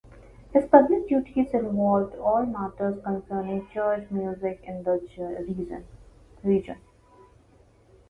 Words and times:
His 0.51 0.65
public 0.65 1.07
duties 1.07 1.53
involved 1.53 2.15
all 2.15 2.43
matters 2.43 2.99
concerning 3.03 3.67
church 3.71 4.09
music 4.09 4.59
in 4.65 4.81
the 4.81 5.85
region. 6.41 6.77